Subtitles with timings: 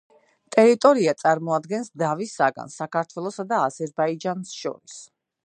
[0.53, 4.99] ტერიტორია წარმოადგენს დავის საგანს საქართველოსა და აზერბაიჯანს შორის.